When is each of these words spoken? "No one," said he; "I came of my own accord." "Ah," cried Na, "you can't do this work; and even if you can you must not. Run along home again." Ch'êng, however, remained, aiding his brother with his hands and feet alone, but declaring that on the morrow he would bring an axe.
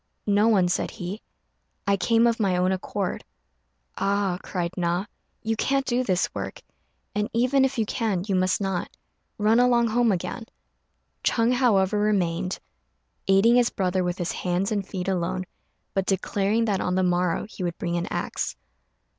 "No 0.25 0.47
one," 0.47 0.67
said 0.67 0.89
he; 0.89 1.21
"I 1.85 1.95
came 1.95 2.25
of 2.25 2.39
my 2.39 2.57
own 2.57 2.71
accord." 2.71 3.23
"Ah," 3.97 4.39
cried 4.41 4.71
Na, 4.75 5.05
"you 5.43 5.55
can't 5.55 5.85
do 5.85 6.03
this 6.03 6.27
work; 6.33 6.59
and 7.13 7.29
even 7.33 7.63
if 7.63 7.77
you 7.77 7.85
can 7.85 8.23
you 8.25 8.33
must 8.33 8.59
not. 8.59 8.89
Run 9.37 9.59
along 9.59 9.89
home 9.89 10.11
again." 10.11 10.45
Ch'êng, 11.23 11.53
however, 11.53 11.99
remained, 11.99 12.57
aiding 13.27 13.57
his 13.57 13.69
brother 13.69 14.03
with 14.03 14.17
his 14.17 14.31
hands 14.31 14.71
and 14.71 14.87
feet 14.87 15.07
alone, 15.07 15.45
but 15.93 16.07
declaring 16.07 16.65
that 16.65 16.81
on 16.81 16.95
the 16.95 17.03
morrow 17.03 17.45
he 17.47 17.61
would 17.63 17.77
bring 17.77 17.95
an 17.95 18.07
axe. 18.09 18.55